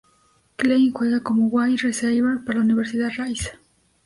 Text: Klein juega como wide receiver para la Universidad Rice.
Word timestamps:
Klein 0.55 0.93
juega 0.93 1.19
como 1.21 1.45
wide 1.49 1.77
receiver 1.83 2.43
para 2.43 2.57
la 2.57 2.65
Universidad 2.65 3.11
Rice. 3.15 3.51